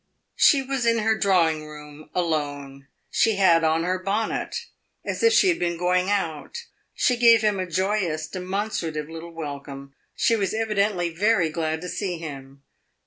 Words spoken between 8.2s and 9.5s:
demonstrative little